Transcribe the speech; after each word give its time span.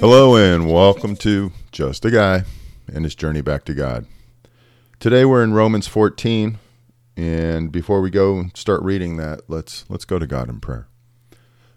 Hello, 0.00 0.36
and 0.36 0.72
welcome 0.72 1.16
to 1.16 1.52
Just 1.70 2.06
a 2.06 2.10
Guy 2.10 2.44
and 2.90 3.04
His 3.04 3.14
Journey 3.14 3.42
Back 3.42 3.66
to 3.66 3.74
God. 3.74 4.06
Today 4.98 5.26
we're 5.26 5.44
in 5.44 5.52
Romans 5.52 5.86
14, 5.86 6.56
and 7.14 7.70
before 7.70 8.00
we 8.00 8.08
go 8.08 8.38
and 8.38 8.56
start 8.56 8.82
reading 8.82 9.18
that, 9.18 9.50
let's 9.50 9.84
let's 9.90 10.06
go 10.06 10.18
to 10.18 10.26
God 10.26 10.48
in 10.48 10.60
prayer. 10.60 10.88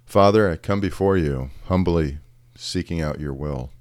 Father, 0.06 0.50
I 0.50 0.56
come 0.56 0.80
before 0.80 1.18
you 1.18 1.50
humbly 1.66 2.20
seeking 2.56 3.02
out 3.02 3.20
your 3.20 3.34
will. 3.34 3.72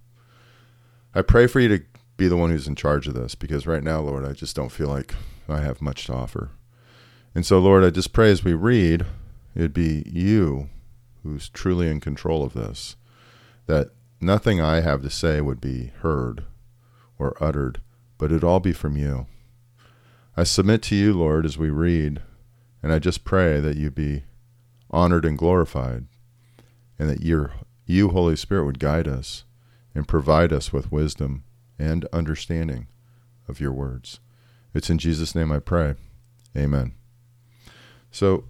I 1.14 1.22
pray 1.22 1.46
for 1.46 1.60
you 1.60 1.68
to 1.68 1.84
be 2.16 2.26
the 2.26 2.36
one 2.36 2.50
who's 2.50 2.66
in 2.66 2.74
charge 2.74 3.06
of 3.06 3.14
this 3.14 3.36
because 3.36 3.68
right 3.68 3.84
now, 3.84 4.00
Lord, 4.00 4.26
I 4.26 4.32
just 4.32 4.56
don't 4.56 4.72
feel 4.72 4.88
like 4.88 5.14
I 5.48 5.60
have 5.60 5.80
much 5.80 6.06
to 6.06 6.14
offer. 6.14 6.50
And 7.36 7.46
so, 7.46 7.60
Lord, 7.60 7.84
I 7.84 7.90
just 7.90 8.12
pray 8.12 8.32
as 8.32 8.42
we 8.42 8.52
read, 8.52 9.06
it'd 9.58 9.74
be 9.74 10.04
you 10.06 10.70
who's 11.24 11.48
truly 11.48 11.90
in 11.90 11.98
control 11.98 12.44
of 12.44 12.54
this, 12.54 12.94
that 13.66 13.90
nothing 14.20 14.60
I 14.60 14.80
have 14.80 15.02
to 15.02 15.10
say 15.10 15.40
would 15.40 15.60
be 15.60 15.90
heard 16.00 16.44
or 17.18 17.36
uttered, 17.42 17.80
but 18.18 18.26
it'd 18.26 18.44
all 18.44 18.60
be 18.60 18.72
from 18.72 18.96
you. 18.96 19.26
I 20.36 20.44
submit 20.44 20.80
to 20.84 20.94
you, 20.94 21.12
Lord, 21.12 21.44
as 21.44 21.58
we 21.58 21.70
read, 21.70 22.22
and 22.84 22.92
I 22.92 23.00
just 23.00 23.24
pray 23.24 23.58
that 23.58 23.76
you 23.76 23.90
be 23.90 24.22
honored 24.92 25.24
and 25.24 25.36
glorified, 25.36 26.06
and 26.96 27.10
that 27.10 27.22
your, 27.22 27.52
you, 27.84 28.10
Holy 28.10 28.36
Spirit, 28.36 28.64
would 28.64 28.78
guide 28.78 29.08
us 29.08 29.42
and 29.92 30.06
provide 30.06 30.52
us 30.52 30.72
with 30.72 30.92
wisdom 30.92 31.42
and 31.80 32.04
understanding 32.12 32.86
of 33.48 33.60
your 33.60 33.72
words. 33.72 34.20
It's 34.72 34.88
in 34.88 34.98
Jesus' 34.98 35.34
name 35.34 35.50
I 35.50 35.58
pray. 35.58 35.96
Amen. 36.56 36.94
So 38.12 38.44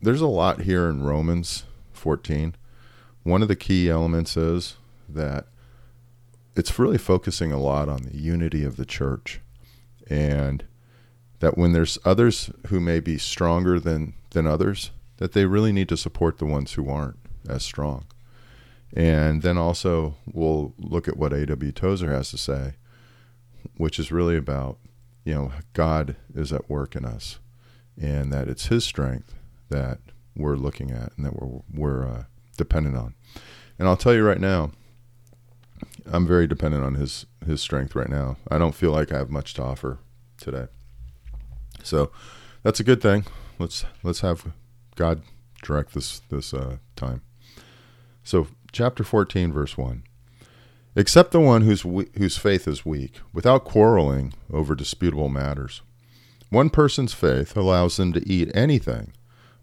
there's 0.00 0.20
a 0.20 0.26
lot 0.26 0.62
here 0.62 0.88
in 0.88 1.02
Romans 1.02 1.64
14. 1.92 2.54
One 3.22 3.42
of 3.42 3.48
the 3.48 3.56
key 3.56 3.88
elements 3.88 4.36
is 4.36 4.76
that 5.08 5.46
it's 6.54 6.78
really 6.78 6.98
focusing 6.98 7.52
a 7.52 7.60
lot 7.60 7.88
on 7.88 8.02
the 8.02 8.16
unity 8.16 8.64
of 8.64 8.76
the 8.76 8.86
church 8.86 9.40
and 10.08 10.64
that 11.40 11.58
when 11.58 11.72
there's 11.72 11.98
others 12.04 12.50
who 12.68 12.80
may 12.80 12.98
be 12.98 13.18
stronger 13.18 13.78
than 13.78 14.14
than 14.30 14.46
others 14.46 14.90
that 15.18 15.32
they 15.32 15.44
really 15.44 15.72
need 15.72 15.88
to 15.88 15.96
support 15.96 16.38
the 16.38 16.46
ones 16.46 16.72
who 16.72 16.88
aren't 16.88 17.18
as 17.48 17.62
strong 17.62 18.06
and 18.94 19.42
then 19.42 19.58
also 19.58 20.14
we'll 20.32 20.72
look 20.78 21.08
at 21.08 21.16
what 21.16 21.32
A.W. 21.32 21.72
Tozer 21.72 22.10
has 22.10 22.30
to 22.30 22.38
say 22.38 22.74
which 23.76 23.98
is 23.98 24.10
really 24.10 24.36
about 24.36 24.78
you 25.24 25.34
know 25.34 25.52
God 25.74 26.16
is 26.34 26.52
at 26.52 26.70
work 26.70 26.96
in 26.96 27.04
us 27.04 27.38
and 28.00 28.32
that 28.32 28.48
it's 28.48 28.66
his 28.66 28.84
strength 28.84 29.34
that 29.68 29.98
we're 30.36 30.56
looking 30.56 30.90
at 30.90 31.12
and 31.16 31.24
that 31.24 31.34
we're 31.34 31.60
we're 31.72 32.06
uh, 32.06 32.24
dependent 32.56 32.96
on 32.96 33.14
and 33.78 33.88
I'll 33.88 33.96
tell 33.96 34.14
you 34.14 34.24
right 34.24 34.40
now 34.40 34.70
I'm 36.10 36.26
very 36.26 36.46
dependent 36.46 36.84
on 36.84 36.94
his 36.94 37.26
his 37.44 37.60
strength 37.60 37.94
right 37.94 38.08
now. 38.08 38.36
I 38.50 38.58
don't 38.58 38.74
feel 38.74 38.92
like 38.92 39.12
I 39.12 39.18
have 39.18 39.30
much 39.30 39.54
to 39.54 39.62
offer 39.62 39.98
today. 40.38 40.66
So 41.82 42.10
that's 42.62 42.80
a 42.80 42.84
good 42.84 43.00
thing. 43.00 43.24
Let's 43.58 43.84
let's 44.02 44.20
have 44.20 44.52
God 44.94 45.22
direct 45.62 45.94
this 45.94 46.20
this 46.28 46.54
uh, 46.54 46.76
time. 46.94 47.22
So 48.22 48.48
chapter 48.72 49.04
14 49.04 49.52
verse 49.52 49.76
1. 49.76 50.02
Accept 50.94 51.32
the 51.32 51.40
one 51.40 51.62
whose 51.62 51.82
whose 51.82 52.38
faith 52.38 52.66
is 52.66 52.86
weak, 52.86 53.20
without 53.32 53.64
quarreling 53.64 54.32
over 54.52 54.74
disputable 54.74 55.28
matters. 55.28 55.82
One 56.48 56.70
person's 56.70 57.12
faith 57.12 57.56
allows 57.56 57.96
them 57.96 58.12
to 58.12 58.26
eat 58.26 58.50
anything, 58.54 59.12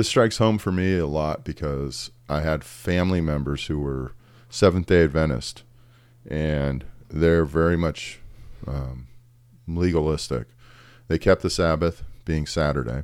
This 0.00 0.08
strikes 0.08 0.38
home 0.38 0.56
for 0.56 0.72
me 0.72 0.96
a 0.96 1.06
lot 1.06 1.44
because 1.44 2.10
I 2.26 2.40
had 2.40 2.64
family 2.64 3.20
members 3.20 3.66
who 3.66 3.78
were 3.78 4.12
Seventh 4.48 4.86
day 4.86 5.04
Adventist, 5.04 5.62
and 6.26 6.86
they're 7.10 7.44
very 7.44 7.76
much 7.76 8.18
um, 8.66 9.08
legalistic. 9.68 10.46
They 11.08 11.18
kept 11.18 11.42
the 11.42 11.50
Sabbath 11.50 12.02
being 12.24 12.46
Saturday, 12.46 13.02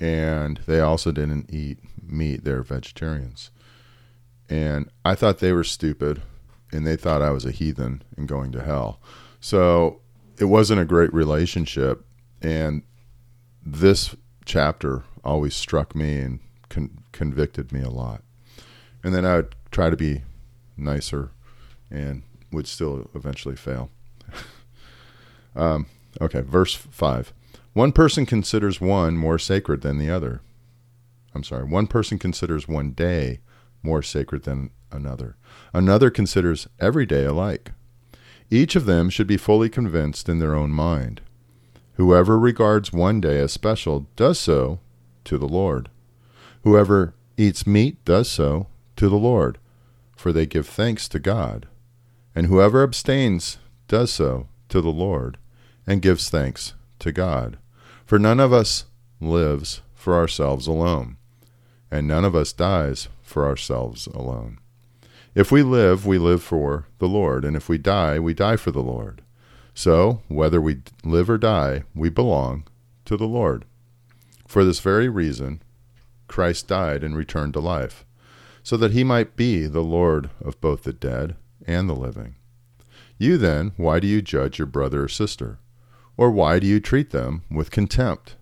and 0.00 0.58
they 0.66 0.80
also 0.80 1.12
didn't 1.12 1.54
eat 1.54 1.78
meat. 2.02 2.42
They're 2.42 2.64
vegetarians. 2.64 3.52
And 4.48 4.90
I 5.04 5.14
thought 5.14 5.38
they 5.38 5.52
were 5.52 5.62
stupid, 5.62 6.20
and 6.72 6.84
they 6.84 6.96
thought 6.96 7.22
I 7.22 7.30
was 7.30 7.44
a 7.44 7.52
heathen 7.52 8.02
and 8.16 8.26
going 8.26 8.50
to 8.50 8.64
hell. 8.64 9.00
So 9.38 10.00
it 10.36 10.46
wasn't 10.46 10.80
a 10.80 10.84
great 10.84 11.14
relationship. 11.14 12.04
And 12.42 12.82
this 13.64 14.16
chapter 14.44 15.04
always 15.24 15.54
struck 15.54 15.94
me 15.94 16.18
and 16.18 16.40
con- 16.68 16.98
convicted 17.12 17.72
me 17.72 17.82
a 17.82 17.90
lot. 17.90 18.22
And 19.02 19.14
then 19.14 19.24
I 19.24 19.36
would 19.36 19.54
try 19.70 19.90
to 19.90 19.96
be 19.96 20.22
nicer 20.76 21.30
and 21.90 22.22
would 22.52 22.66
still 22.66 23.10
eventually 23.14 23.56
fail. 23.56 23.90
um, 25.56 25.86
okay, 26.20 26.40
verse 26.40 26.74
5. 26.74 27.32
One 27.72 27.92
person 27.92 28.26
considers 28.26 28.80
one 28.80 29.16
more 29.16 29.38
sacred 29.38 29.82
than 29.82 29.98
the 29.98 30.10
other. 30.10 30.40
I'm 31.34 31.44
sorry, 31.44 31.64
one 31.64 31.86
person 31.86 32.18
considers 32.18 32.66
one 32.66 32.92
day 32.92 33.40
more 33.82 34.02
sacred 34.02 34.42
than 34.44 34.70
another. 34.90 35.36
Another 35.72 36.10
considers 36.10 36.66
every 36.80 37.06
day 37.06 37.24
alike. 37.24 37.72
Each 38.50 38.74
of 38.76 38.86
them 38.86 39.10
should 39.10 39.26
be 39.26 39.36
fully 39.36 39.68
convinced 39.68 40.28
in 40.28 40.38
their 40.38 40.54
own 40.54 40.70
mind. 40.70 41.20
Whoever 41.94 42.38
regards 42.38 42.92
one 42.92 43.20
day 43.20 43.38
as 43.40 43.52
special 43.52 44.06
does 44.16 44.38
so 44.38 44.80
to 45.28 45.38
the 45.38 45.48
Lord. 45.48 45.90
Whoever 46.64 47.14
eats 47.36 47.66
meat 47.66 48.02
does 48.04 48.30
so 48.30 48.66
to 48.96 49.08
the 49.08 49.16
Lord, 49.16 49.58
for 50.16 50.32
they 50.32 50.46
give 50.46 50.66
thanks 50.66 51.06
to 51.08 51.18
God. 51.18 51.68
And 52.34 52.46
whoever 52.46 52.82
abstains 52.82 53.58
does 53.88 54.10
so 54.10 54.48
to 54.70 54.80
the 54.80 54.90
Lord 54.90 55.36
and 55.86 56.02
gives 56.02 56.30
thanks 56.30 56.72
to 57.00 57.12
God. 57.12 57.58
For 58.06 58.18
none 58.18 58.40
of 58.40 58.52
us 58.52 58.86
lives 59.20 59.82
for 59.94 60.14
ourselves 60.14 60.66
alone, 60.66 61.18
and 61.90 62.08
none 62.08 62.24
of 62.24 62.34
us 62.34 62.54
dies 62.54 63.08
for 63.22 63.46
ourselves 63.46 64.06
alone. 64.06 64.58
If 65.34 65.52
we 65.52 65.62
live, 65.62 66.06
we 66.06 66.16
live 66.16 66.42
for 66.42 66.86
the 66.98 67.08
Lord, 67.08 67.44
and 67.44 67.54
if 67.54 67.68
we 67.68 67.76
die, 67.76 68.18
we 68.18 68.32
die 68.32 68.56
for 68.56 68.70
the 68.70 68.82
Lord. 68.82 69.20
So, 69.74 70.22
whether 70.28 70.60
we 70.60 70.78
live 71.04 71.28
or 71.28 71.38
die, 71.38 71.84
we 71.94 72.08
belong 72.08 72.64
to 73.04 73.16
the 73.16 73.28
Lord. 73.28 73.66
For 74.48 74.64
this 74.64 74.80
very 74.80 75.10
reason, 75.10 75.60
Christ 76.26 76.66
died 76.66 77.04
and 77.04 77.14
returned 77.14 77.52
to 77.52 77.60
life, 77.60 78.06
so 78.62 78.78
that 78.78 78.92
he 78.92 79.04
might 79.04 79.36
be 79.36 79.66
the 79.66 79.82
Lord 79.82 80.30
of 80.40 80.58
both 80.62 80.84
the 80.84 80.92
dead 80.94 81.36
and 81.66 81.86
the 81.86 81.94
living. 81.94 82.34
You 83.18 83.36
then, 83.36 83.72
why 83.76 84.00
do 84.00 84.06
you 84.06 84.22
judge 84.22 84.58
your 84.58 84.66
brother 84.66 85.04
or 85.04 85.08
sister? 85.08 85.58
Or 86.16 86.30
why 86.30 86.58
do 86.60 86.66
you 86.66 86.80
treat 86.80 87.10
them 87.10 87.42
with 87.50 87.70
contempt? 87.70 88.36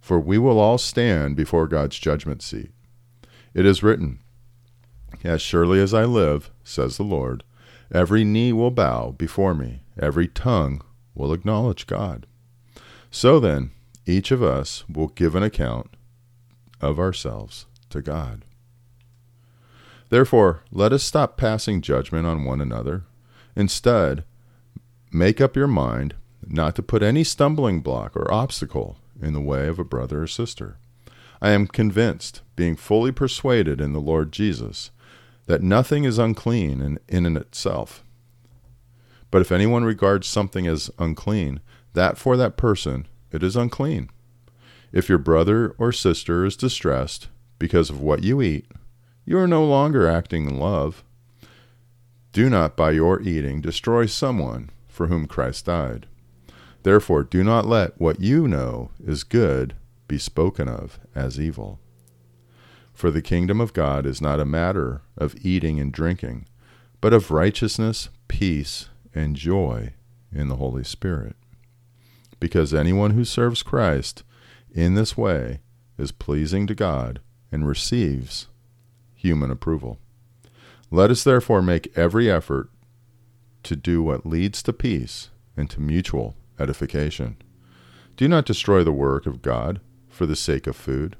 For 0.00 0.20
we 0.20 0.36
will 0.36 0.60
all 0.60 0.76
stand 0.76 1.34
before 1.34 1.66
God's 1.66 1.98
judgment 1.98 2.42
seat. 2.42 2.70
It 3.54 3.64
is 3.64 3.82
written, 3.82 4.18
As 5.24 5.40
surely 5.40 5.80
as 5.80 5.94
I 5.94 6.04
live, 6.04 6.50
says 6.62 6.98
the 6.98 7.04
Lord, 7.04 7.42
every 7.90 8.22
knee 8.22 8.52
will 8.52 8.70
bow 8.70 9.12
before 9.12 9.54
me, 9.54 9.80
every 9.98 10.28
tongue 10.28 10.82
will 11.14 11.32
acknowledge 11.32 11.86
God. 11.86 12.26
So 13.10 13.40
then, 13.40 13.70
each 14.06 14.30
of 14.30 14.42
us 14.42 14.84
will 14.88 15.08
give 15.08 15.34
an 15.34 15.42
account 15.42 15.96
of 16.80 16.98
ourselves 16.98 17.66
to 17.90 18.02
God. 18.02 18.44
Therefore, 20.08 20.62
let 20.70 20.92
us 20.92 21.02
stop 21.02 21.36
passing 21.36 21.80
judgment 21.80 22.26
on 22.26 22.44
one 22.44 22.60
another. 22.60 23.04
Instead, 23.56 24.24
make 25.10 25.40
up 25.40 25.56
your 25.56 25.66
mind 25.66 26.14
not 26.46 26.74
to 26.76 26.82
put 26.82 27.02
any 27.02 27.24
stumbling 27.24 27.80
block 27.80 28.16
or 28.16 28.32
obstacle 28.32 28.98
in 29.20 29.32
the 29.32 29.40
way 29.40 29.68
of 29.68 29.78
a 29.78 29.84
brother 29.84 30.22
or 30.22 30.26
sister. 30.26 30.76
I 31.40 31.50
am 31.50 31.66
convinced, 31.66 32.42
being 32.56 32.76
fully 32.76 33.10
persuaded 33.10 33.80
in 33.80 33.92
the 33.92 34.00
Lord 34.00 34.32
Jesus, 34.32 34.90
that 35.46 35.62
nothing 35.62 36.04
is 36.04 36.18
unclean 36.18 36.80
in, 36.80 36.98
in, 37.08 37.26
in 37.26 37.36
itself. 37.36 38.04
But 39.30 39.40
if 39.40 39.50
anyone 39.50 39.84
regards 39.84 40.26
something 40.26 40.66
as 40.66 40.90
unclean, 40.98 41.60
that 41.94 42.18
for 42.18 42.36
that 42.36 42.56
person 42.56 43.06
it 43.32 43.42
is 43.42 43.56
unclean. 43.56 44.10
If 44.92 45.08
your 45.08 45.18
brother 45.18 45.74
or 45.78 45.92
sister 45.92 46.44
is 46.44 46.56
distressed, 46.56 47.28
because 47.58 47.90
of 47.90 48.00
what 48.00 48.22
you 48.22 48.42
eat, 48.42 48.66
you 49.24 49.38
are 49.38 49.46
no 49.46 49.64
longer 49.64 50.06
acting 50.06 50.48
in 50.48 50.58
love. 50.58 51.04
Do 52.32 52.50
not 52.50 52.76
by 52.76 52.90
your 52.90 53.20
eating 53.22 53.60
destroy 53.60 54.06
someone 54.06 54.70
for 54.88 55.06
whom 55.06 55.26
Christ 55.26 55.66
died. 55.66 56.06
Therefore, 56.82 57.22
do 57.22 57.44
not 57.44 57.66
let 57.66 58.00
what 58.00 58.20
you 58.20 58.48
know 58.48 58.90
is 59.04 59.22
good 59.22 59.74
be 60.08 60.18
spoken 60.18 60.68
of 60.68 60.98
as 61.14 61.38
evil. 61.38 61.78
For 62.92 63.10
the 63.10 63.22
kingdom 63.22 63.60
of 63.60 63.72
God 63.72 64.04
is 64.04 64.20
not 64.20 64.40
a 64.40 64.44
matter 64.44 65.02
of 65.16 65.36
eating 65.42 65.80
and 65.80 65.92
drinking, 65.92 66.46
but 67.00 67.12
of 67.12 67.30
righteousness, 67.30 68.08
peace, 68.28 68.88
and 69.14 69.36
joy 69.36 69.94
in 70.32 70.48
the 70.48 70.56
Holy 70.56 70.84
Spirit. 70.84 71.36
Because 72.42 72.74
anyone 72.74 73.12
who 73.12 73.24
serves 73.24 73.62
Christ 73.62 74.24
in 74.74 74.94
this 74.94 75.16
way 75.16 75.60
is 75.96 76.10
pleasing 76.10 76.66
to 76.66 76.74
God 76.74 77.20
and 77.52 77.68
receives 77.68 78.48
human 79.14 79.48
approval. 79.48 80.00
Let 80.90 81.12
us 81.12 81.22
therefore 81.22 81.62
make 81.62 81.96
every 81.96 82.28
effort 82.28 82.68
to 83.62 83.76
do 83.76 84.02
what 84.02 84.26
leads 84.26 84.60
to 84.64 84.72
peace 84.72 85.30
and 85.56 85.70
to 85.70 85.80
mutual 85.80 86.34
edification. 86.58 87.36
Do 88.16 88.26
not 88.26 88.44
destroy 88.44 88.82
the 88.82 88.90
work 88.90 89.26
of 89.26 89.40
God 89.40 89.80
for 90.08 90.26
the 90.26 90.34
sake 90.34 90.66
of 90.66 90.74
food. 90.74 91.14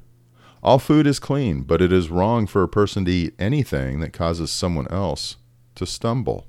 All 0.61 0.81
food 0.81 1.07
is 1.07 1.21
clean, 1.21 1.63
but 1.63 1.81
it 1.81 1.93
is 1.93 2.11
wrong 2.11 2.49
for 2.49 2.65
a 2.65 2.69
person 2.69 3.05
to 3.05 3.13
eat 3.13 3.35
anything 3.39 4.01
that 4.01 4.13
causes 4.13 4.51
someone 4.51 4.89
else 4.89 5.37
to 5.77 5.87
stumble. 5.87 6.49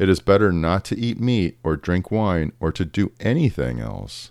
It 0.00 0.08
is 0.08 0.20
better 0.20 0.50
not 0.50 0.86
to 0.86 0.98
eat 0.98 1.20
meat 1.20 1.58
or 1.62 1.76
drink 1.76 2.10
wine 2.10 2.52
or 2.58 2.72
to 2.72 2.86
do 2.86 3.12
anything 3.20 3.80
else 3.80 4.30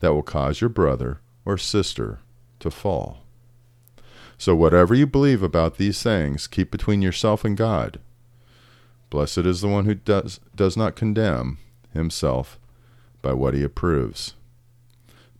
that 0.00 0.14
will 0.14 0.22
cause 0.22 0.62
your 0.62 0.70
brother 0.70 1.20
or 1.44 1.58
sister 1.58 2.20
to 2.60 2.70
fall. 2.70 3.22
So, 4.38 4.56
whatever 4.56 4.94
you 4.94 5.06
believe 5.06 5.42
about 5.42 5.76
these 5.76 6.02
things, 6.02 6.46
keep 6.46 6.70
between 6.70 7.02
yourself 7.02 7.44
and 7.44 7.58
God. 7.58 8.00
Blessed 9.10 9.40
is 9.40 9.60
the 9.60 9.68
one 9.68 9.84
who 9.84 9.96
does, 9.96 10.40
does 10.56 10.78
not 10.78 10.96
condemn 10.96 11.58
himself 11.92 12.58
by 13.20 13.34
what 13.34 13.52
he 13.52 13.62
approves. 13.62 14.32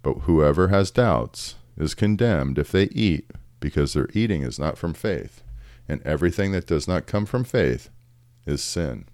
But 0.03 0.25
whoever 0.25 0.69
has 0.69 0.91
doubts 0.91 1.55
is 1.79 1.95
condemned 1.95 2.59
if 2.59 2.71
they 2.71 2.89
eat, 2.89 3.31
because 3.59 3.95
their 3.95 4.11
eating 4.13 4.43
is 4.43 4.59
not 4.59 4.77
from 4.77 4.93
faith, 4.93 5.43
and 5.89 6.03
everything 6.03 6.53
that 6.53 6.67
does 6.67 6.87
not 6.87 7.07
come 7.07 7.25
from 7.25 7.43
faith 7.43 7.89
is 8.45 8.63
sin. 8.63 9.07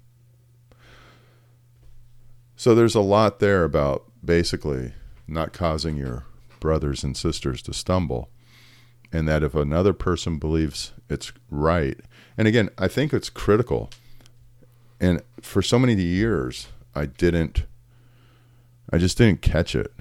So 2.58 2.74
there's 2.74 2.96
a 2.96 3.00
lot 3.00 3.38
there 3.38 3.62
about 3.62 4.04
basically 4.24 4.92
not 5.28 5.52
causing 5.52 5.96
your 5.96 6.24
brothers 6.58 7.04
and 7.04 7.16
sisters 7.16 7.62
to 7.62 7.72
stumble. 7.72 8.30
And 9.12 9.28
that 9.28 9.44
if 9.44 9.54
another 9.54 9.92
person 9.92 10.38
believes 10.40 10.90
it's 11.08 11.32
right, 11.52 12.00
and 12.36 12.48
again, 12.48 12.68
I 12.76 12.88
think 12.88 13.12
it's 13.14 13.30
critical. 13.30 13.90
And 15.00 15.22
for 15.40 15.62
so 15.62 15.78
many 15.78 15.94
years, 15.94 16.66
I 16.96 17.06
didn't, 17.06 17.64
I 18.92 18.98
just 18.98 19.16
didn't 19.18 19.40
catch 19.40 19.76
it. 19.76 19.92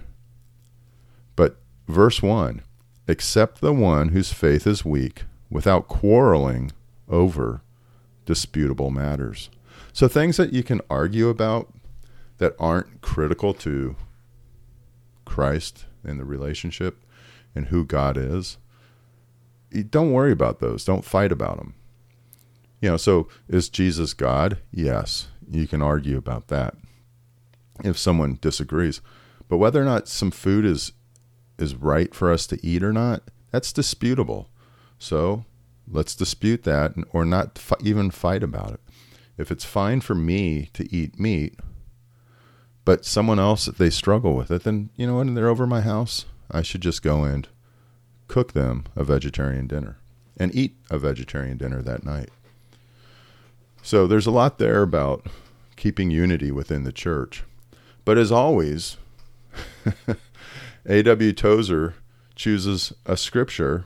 But 1.35 1.57
verse 1.87 2.23
1 2.23 2.63
accept 3.07 3.61
the 3.61 3.71
one 3.71 4.09
whose 4.09 4.33
faith 4.33 4.65
is 4.65 4.83
weak 4.83 5.25
without 5.51 5.87
quarreling 5.87 6.71
over 7.07 7.61
disputable 8.25 8.89
matters. 8.89 9.51
So 9.93 10.07
things 10.07 10.37
that 10.37 10.53
you 10.53 10.63
can 10.63 10.81
argue 10.89 11.29
about 11.29 11.71
that 12.37 12.55
aren't 12.59 13.01
critical 13.01 13.53
to 13.53 13.95
Christ 15.25 15.85
and 16.03 16.19
the 16.19 16.25
relationship 16.25 17.03
and 17.55 17.67
who 17.67 17.85
God 17.85 18.17
is, 18.17 18.57
don't 19.89 20.13
worry 20.13 20.31
about 20.31 20.59
those. 20.59 20.85
Don't 20.85 21.03
fight 21.03 21.31
about 21.31 21.57
them. 21.57 21.73
You 22.81 22.91
know, 22.91 22.97
so 22.97 23.27
is 23.47 23.69
Jesus 23.69 24.13
God? 24.13 24.59
Yes. 24.71 25.27
You 25.49 25.67
can 25.67 25.81
argue 25.81 26.17
about 26.17 26.47
that 26.49 26.75
if 27.83 27.97
someone 27.97 28.37
disagrees. 28.41 29.01
But 29.47 29.57
whether 29.57 29.81
or 29.81 29.85
not 29.85 30.07
some 30.07 30.31
food 30.31 30.65
is 30.65 30.93
is 31.57 31.73
right 31.75 32.13
for 32.13 32.31
us 32.31 32.45
to 32.45 32.59
eat 32.63 32.83
or 32.83 32.93
not, 32.93 33.23
that's 33.51 33.73
disputable. 33.73 34.49
So 34.99 35.45
let's 35.87 36.13
dispute 36.13 36.63
that 36.63 36.93
or 37.11 37.25
not 37.25 37.59
even 37.81 38.11
fight 38.11 38.43
about 38.43 38.73
it. 38.73 38.79
If 39.37 39.51
it's 39.51 39.65
fine 39.65 40.01
for 40.01 40.13
me 40.13 40.69
to 40.73 40.93
eat 40.93 41.19
meat, 41.19 41.55
but 42.87 43.03
someone 43.03 43.37
else 43.37 43.65
they 43.65 43.89
struggle 43.89 44.33
with 44.33 44.49
it, 44.49 44.63
then 44.63 44.89
you 44.95 45.05
know 45.05 45.15
what? 45.15 45.35
They're 45.35 45.49
over 45.49 45.67
my 45.67 45.81
house. 45.81 46.23
I 46.49 46.61
should 46.61 46.79
just 46.79 47.03
go 47.03 47.25
and 47.25 47.45
cook 48.29 48.53
them 48.53 48.85
a 48.95 49.03
vegetarian 49.03 49.67
dinner 49.67 49.97
and 50.37 50.55
eat 50.55 50.77
a 50.89 50.97
vegetarian 50.97 51.57
dinner 51.57 51.81
that 51.81 52.05
night. 52.05 52.29
So 53.81 54.07
there's 54.07 54.25
a 54.25 54.31
lot 54.31 54.57
there 54.57 54.83
about 54.83 55.25
keeping 55.75 56.11
unity 56.11 56.49
within 56.49 56.85
the 56.85 56.93
church. 56.93 57.43
But 58.05 58.17
as 58.17 58.31
always, 58.31 58.95
A.W. 60.85 61.33
Tozer 61.33 61.95
chooses 62.35 62.93
a 63.05 63.17
scripture 63.17 63.83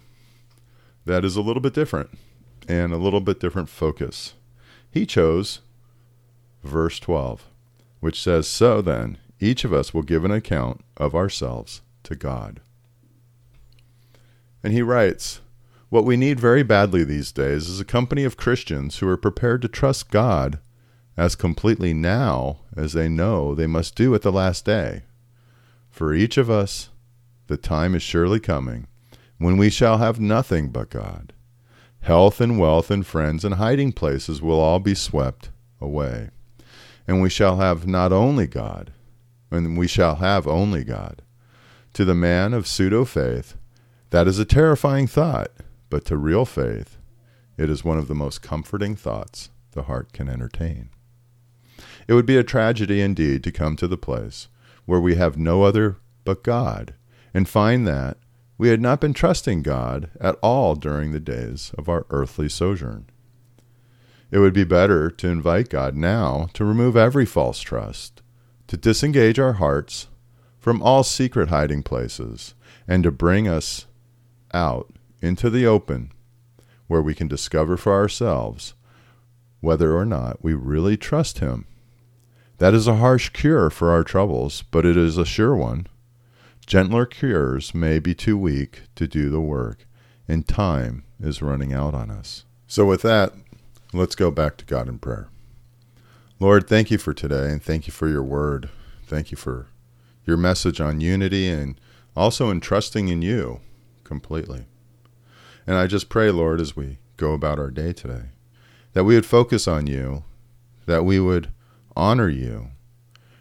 that 1.08 1.26
is 1.26 1.36
a 1.36 1.42
little 1.42 1.60
bit 1.62 1.74
different 1.74 2.12
and 2.68 2.94
a 2.94 2.98
little 2.98 3.20
bit 3.20 3.40
different 3.40 3.70
focus. 3.70 4.36
He 4.92 5.08
chose 5.08 5.62
verse 6.64 7.00
12 7.00 7.48
which 8.02 8.22
says, 8.22 8.48
So 8.48 8.82
then, 8.82 9.18
each 9.40 9.64
of 9.64 9.72
us 9.72 9.94
will 9.94 10.02
give 10.02 10.26
an 10.26 10.32
account 10.32 10.82
of 10.98 11.16
ourselves 11.16 11.82
to 12.04 12.16
God. 12.16 12.60
And 14.62 14.74
he 14.74 14.82
writes, 14.82 15.40
What 15.90 16.04
we 16.04 16.18
need 16.18 16.40
very 16.40 16.64
badly 16.64 17.04
these 17.04 17.32
days 17.32 17.70
is 17.70 17.80
a 17.80 17.86
company 17.86 18.24
of 18.26 18.38
Christians 18.38 18.98
who 18.98 19.08
are 19.08 19.18
prepared 19.18 19.62
to 19.62 19.68
trust 19.68 20.12
God 20.12 20.60
as 21.16 21.36
completely 21.36 21.94
now 21.94 22.60
as 22.76 22.94
they 22.94 23.08
know 23.08 23.54
they 23.54 23.68
must 23.68 23.96
do 23.96 24.14
at 24.16 24.24
the 24.24 24.32
last 24.32 24.66
day. 24.66 25.04
For 25.90 26.14
each 26.14 26.38
of 26.38 26.50
us, 26.50 26.90
the 27.48 27.58
time 27.58 27.96
is 27.96 28.02
surely 28.02 28.40
coming 28.40 28.88
when 29.38 29.58
we 29.58 29.70
shall 29.70 29.98
have 29.98 30.20
nothing 30.20 30.70
but 30.70 30.90
God. 30.90 31.34
Health 32.02 32.42
and 32.42 32.60
wealth 32.60 32.90
and 32.90 33.06
friends 33.06 33.46
and 33.46 33.56
hiding 33.56 33.92
places 33.92 34.42
will 34.42 34.60
all 34.60 34.80
be 34.80 34.96
swept 34.96 35.50
away 35.80 36.30
and 37.12 37.22
we 37.22 37.30
shall 37.30 37.58
have 37.58 37.86
not 37.86 38.14
only 38.14 38.48
God, 38.48 38.94
and 39.52 39.78
we 39.78 39.86
shall 39.86 40.16
have 40.16 40.48
only 40.48 40.86
God. 40.86 41.22
To 41.96 42.06
the 42.06 42.16
man 42.16 42.54
of 42.54 42.66
pseudo 42.66 43.04
faith, 43.04 43.58
that 44.12 44.30
is 44.30 44.40
a 44.40 44.46
terrifying 44.46 45.08
thought, 45.08 45.52
but 45.90 46.06
to 46.06 46.16
real 46.16 46.46
faith, 46.46 46.98
it 47.58 47.70
is 47.70 47.84
one 47.84 47.98
of 47.98 48.08
the 48.08 48.16
most 48.16 48.42
comforting 48.42 48.96
thoughts 48.96 49.50
the 49.74 49.84
heart 49.84 50.14
can 50.14 50.30
entertain. 50.30 50.90
It 52.08 52.14
would 52.14 52.26
be 52.26 52.38
a 52.38 52.46
tragedy 52.46 53.02
indeed 53.02 53.44
to 53.44 53.52
come 53.52 53.76
to 53.76 53.90
the 53.90 53.98
place 53.98 54.48
where 54.86 55.02
we 55.02 55.16
have 55.16 55.38
no 55.38 55.64
other 55.64 55.98
but 56.24 56.44
God, 56.44 56.94
and 57.34 57.46
find 57.46 57.86
that 57.90 58.20
we 58.58 58.70
had 58.70 58.80
not 58.80 59.02
been 59.02 59.14
trusting 59.14 59.64
God 59.64 60.10
at 60.22 60.38
all 60.42 60.76
during 60.76 61.12
the 61.12 61.20
days 61.20 61.74
of 61.78 61.90
our 61.90 62.06
earthly 62.10 62.48
sojourn. 62.48 63.08
It 64.32 64.40
would 64.40 64.54
be 64.54 64.64
better 64.64 65.12
to 65.12 65.28
invite 65.28 65.70
God 65.70 65.96
now 65.96 66.48
to 66.54 66.64
remove 66.64 66.96
every 66.96 67.26
false 67.26 67.60
trust, 67.60 68.22
to 68.68 68.78
disengage 68.78 69.38
our 69.38 69.54
hearts 69.54 70.08
from 70.58 70.82
all 70.82 71.04
secret 71.04 71.50
hiding 71.50 71.84
places, 71.84 72.56
and 72.88 73.04
to 73.04 73.12
bring 73.12 73.48
us 73.48 73.88
out 74.54 74.94
into 75.22 75.50
the 75.50 75.66
open 75.66 76.12
where 76.88 77.02
we 77.02 77.14
can 77.14 77.28
discover 77.28 77.76
for 77.76 77.94
ourselves 77.94 78.74
whether 79.60 79.96
or 79.96 80.06
not 80.06 80.44
we 80.44 80.54
really 80.54 80.98
trust 80.98 81.40
Him. 81.40 81.66
That 82.58 82.74
is 82.74 82.88
a 82.88 82.98
harsh 82.98 83.30
cure 83.30 83.70
for 83.70 83.92
our 83.92 84.04
troubles, 84.04 84.64
but 84.72 84.86
it 84.86 84.96
is 84.96 85.18
a 85.18 85.26
sure 85.26 85.56
one. 85.56 85.88
Gentler 86.66 87.06
cures 87.06 87.74
may 87.74 88.00
be 88.00 88.14
too 88.14 88.38
weak 88.38 88.84
to 88.96 89.08
do 89.08 89.30
the 89.30 89.42
work, 89.42 89.88
and 90.28 90.48
time 90.48 91.04
is 91.20 91.42
running 91.42 91.74
out 91.74 91.94
on 91.94 92.10
us. 92.10 92.46
So, 92.68 92.86
with 92.86 93.02
that, 93.02 93.34
Let's 93.94 94.16
go 94.16 94.32
back 94.32 94.56
to 94.58 94.66
God 94.66 94.88
in 94.88 95.00
prayer. 95.00 95.28
Lord, 96.40 96.66
thank 96.66 96.92
you 96.92 96.98
for 96.98 97.14
today 97.14 97.50
and 97.50 97.62
thank 97.62 97.88
you 97.88 97.94
for 97.94 98.08
your 98.08 98.24
word. 98.24 98.70
Thank 99.06 99.32
you 99.32 99.38
for 99.38 99.68
your 100.26 100.38
message 100.38 100.80
on 100.80 101.02
unity 101.02 101.50
and 101.50 101.80
also 102.16 102.50
in 102.50 102.62
trusting 102.62 103.10
in 103.10 103.22
you 103.22 103.60
completely. 104.06 104.66
And 105.68 105.76
I 105.76 105.88
just 105.88 106.08
pray, 106.08 106.32
Lord, 106.32 106.62
as 106.62 106.74
we 106.74 107.00
go 107.18 107.34
about 107.34 107.60
our 107.60 107.70
day 107.70 107.92
today, 107.92 108.30
that 108.94 109.04
we 109.04 109.14
would 109.16 109.26
focus 109.26 109.68
on 109.68 109.88
you, 109.88 110.24
that 110.86 111.04
we 111.04 111.20
would 111.20 111.52
honor 111.94 112.30
you, 112.30 112.70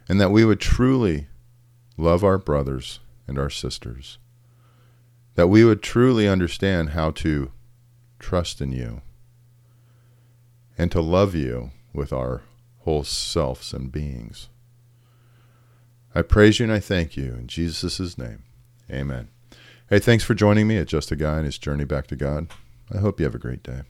and 0.08 0.20
that 0.20 0.32
we 0.32 0.44
would 0.44 0.60
truly 0.60 1.28
love 1.96 2.24
our 2.24 2.38
brothers 2.38 2.98
and 3.28 3.38
our 3.38 3.50
sisters, 3.50 4.18
that 5.36 5.46
we 5.46 5.64
would 5.64 5.80
truly 5.80 6.26
understand 6.26 6.90
how 6.90 7.12
to 7.12 7.52
trust 8.18 8.60
in 8.60 8.72
you 8.72 9.00
and 10.80 10.90
to 10.90 11.00
love 11.02 11.34
you 11.34 11.72
with 11.92 12.10
our 12.10 12.40
whole 12.84 13.04
selves 13.04 13.74
and 13.74 13.92
beings. 13.92 14.48
I 16.14 16.22
praise 16.22 16.58
you 16.58 16.64
and 16.64 16.72
I 16.72 16.80
thank 16.80 17.18
you 17.18 17.34
in 17.34 17.48
Jesus' 17.48 18.16
name. 18.16 18.44
Amen. 18.90 19.28
Hey, 19.90 19.98
thanks 19.98 20.24
for 20.24 20.32
joining 20.32 20.66
me 20.66 20.78
at 20.78 20.88
Just 20.88 21.12
a 21.12 21.16
Guy 21.16 21.36
and 21.36 21.44
His 21.44 21.58
Journey 21.58 21.84
Back 21.84 22.06
to 22.06 22.16
God. 22.16 22.46
I 22.90 22.96
hope 22.96 23.20
you 23.20 23.26
have 23.26 23.34
a 23.34 23.38
great 23.38 23.62
day. 23.62 23.82